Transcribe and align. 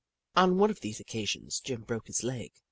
On 0.35 0.57
one 0.57 0.71
of 0.71 0.79
these 0.81 0.99
occasions, 0.99 1.59
Jim 1.59 1.83
broke 1.83 2.07
his 2.07 2.23
leg. 2.23 2.53